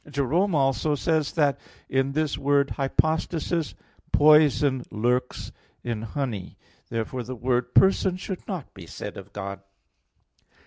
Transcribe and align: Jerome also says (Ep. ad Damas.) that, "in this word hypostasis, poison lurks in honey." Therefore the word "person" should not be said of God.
Jerome 0.09 0.55
also 0.55 0.95
says 0.95 1.29
(Ep. 1.29 1.29
ad 1.29 1.35
Damas.) 1.35 1.35
that, 1.35 1.59
"in 1.87 2.11
this 2.13 2.35
word 2.35 2.71
hypostasis, 2.71 3.75
poison 4.11 4.83
lurks 4.89 5.51
in 5.83 6.01
honey." 6.01 6.57
Therefore 6.89 7.21
the 7.21 7.35
word 7.35 7.75
"person" 7.75 8.17
should 8.17 8.47
not 8.47 8.73
be 8.73 8.87
said 8.87 9.15
of 9.15 9.31
God. 9.31 9.59